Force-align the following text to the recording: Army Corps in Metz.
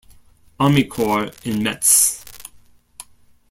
Army 0.59 0.85
Corps 0.85 1.29
in 1.45 1.61
Metz. 1.61 2.25